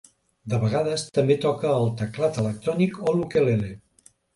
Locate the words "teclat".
2.03-2.43